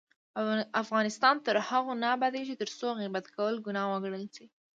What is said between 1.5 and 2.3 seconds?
هغو نه